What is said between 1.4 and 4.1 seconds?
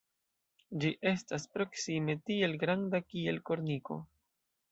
proksime tiel granda kiel korniko.